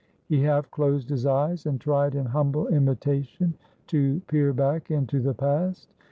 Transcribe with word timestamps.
He 0.25 0.41
half 0.41 0.71
closed 0.71 1.11
his 1.11 1.27
eyes, 1.27 1.67
and 1.67 1.79
tried 1.79 2.15
in 2.15 2.25
humble 2.25 2.67
imitation 2.69 3.53
to 3.85 4.19
peer 4.21 4.51
back 4.51 4.89
into 4.89 5.19
the 5.19 5.35
past. 5.35 5.89